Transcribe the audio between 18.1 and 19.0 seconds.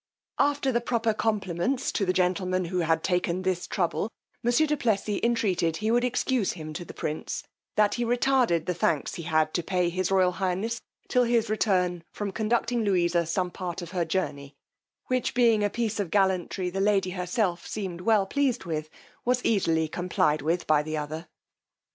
pleased with,